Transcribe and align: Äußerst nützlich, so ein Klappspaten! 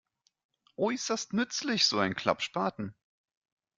Äußerst 0.77 1.31
nützlich, 1.33 1.85
so 1.85 1.99
ein 1.99 2.15
Klappspaten! 2.15 2.95